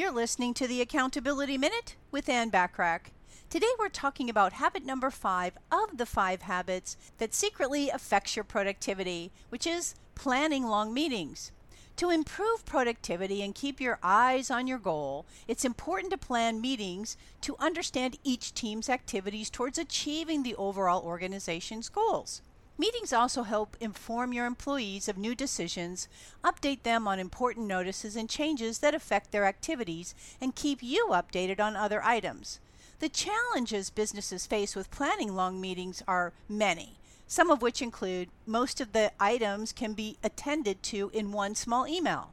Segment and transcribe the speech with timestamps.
[0.00, 3.10] You're listening to the Accountability Minute with Ann Bachrach.
[3.50, 8.44] Today we're talking about habit number five of the five habits that secretly affects your
[8.44, 11.52] productivity, which is planning long meetings.
[11.96, 17.18] To improve productivity and keep your eyes on your goal, it's important to plan meetings
[17.42, 22.40] to understand each team's activities towards achieving the overall organization's goals.
[22.80, 26.08] Meetings also help inform your employees of new decisions,
[26.42, 31.60] update them on important notices and changes that affect their activities, and keep you updated
[31.60, 32.58] on other items.
[33.00, 38.80] The challenges businesses face with planning long meetings are many, some of which include most
[38.80, 42.32] of the items can be attended to in one small email.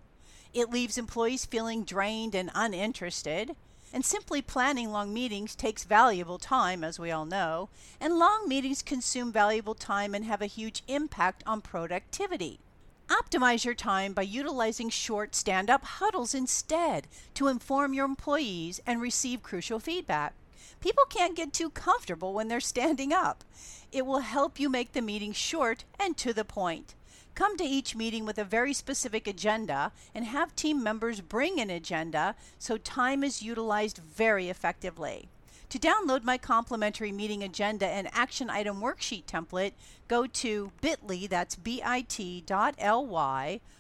[0.54, 3.58] It leaves employees feeling drained and uninterested.
[3.94, 7.70] And simply planning long meetings takes valuable time, as we all know,
[8.00, 12.60] and long meetings consume valuable time and have a huge impact on productivity.
[13.08, 19.02] Optimize your time by utilizing short stand up huddles instead to inform your employees and
[19.02, 20.34] receive crucial feedback.
[20.82, 23.46] People can't get too comfortable when they're standing up.
[23.92, 26.94] It will help you make the meeting short and to the point.
[27.38, 31.70] Come to each meeting with a very specific agenda and have team members bring an
[31.70, 35.30] agenda so time is utilized very effectively.
[35.70, 39.74] To download my complimentary meeting agenda and action item worksheet template,
[40.08, 42.00] go to bit.ly, that's bit.ly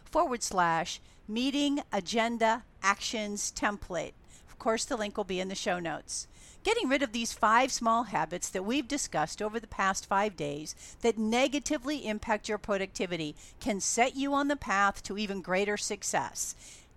[0.05, 4.13] forward slash meeting agenda actions template.
[4.47, 6.27] Of course, the link will be in the show notes.
[6.67, 10.75] Getting rid of these five small habits that we've discussed over the past five days
[11.01, 16.55] that negatively impact your productivity can set you on the path to even greater success,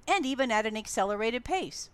[0.09, 1.89] and even at an accelerated pace.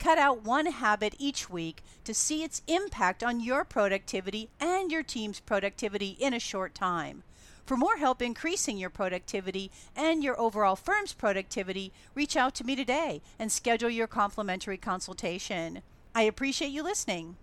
[0.00, 5.04] Cut out one habit each week to see its impact on your productivity and your
[5.04, 7.22] team's productivity in a short time.
[7.64, 12.74] For more help increasing your productivity and your overall firm's productivity, reach out to me
[12.74, 15.82] today and schedule your complimentary consultation.
[16.14, 17.36] I appreciate you listening.